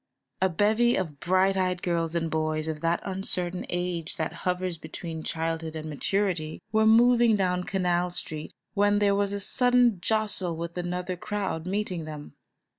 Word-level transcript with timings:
A 0.41 0.49
bevy 0.49 0.95
of 0.95 1.19
bright 1.19 1.55
eyed 1.55 1.83
girls 1.83 2.15
and 2.15 2.31
boys 2.31 2.67
of 2.67 2.81
that 2.81 3.01
uncertain 3.03 3.67
age 3.69 4.17
that 4.17 4.33
hovers 4.49 4.79
between 4.79 5.21
childhood 5.21 5.75
and 5.75 5.87
maturity, 5.87 6.59
were 6.71 6.87
moving 6.87 7.35
down 7.35 7.65
Canal 7.65 8.09
Street 8.09 8.51
when 8.73 8.97
there 8.97 9.13
was 9.13 9.31
a 9.31 9.39
sudden 9.39 9.99
jostle 10.01 10.57
with 10.57 10.75
another 10.75 11.15
crowd 11.15 11.67
meeting 11.67 12.05
them. 12.05 12.33